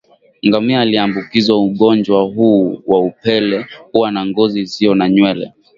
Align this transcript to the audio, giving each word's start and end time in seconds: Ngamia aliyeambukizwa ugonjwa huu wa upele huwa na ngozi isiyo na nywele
Ngamia 0.47 0.81
aliyeambukizwa 0.81 1.61
ugonjwa 1.63 2.23
huu 2.23 2.83
wa 2.85 2.99
upele 3.01 3.65
huwa 3.91 4.11
na 4.11 4.25
ngozi 4.25 4.61
isiyo 4.61 4.95
na 4.95 5.09
nywele 5.09 5.53